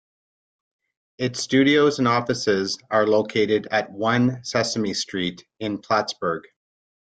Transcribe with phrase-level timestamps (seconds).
[1.19, 6.45] Its studios and offices are located at One Sesame Street in Plattsburgh.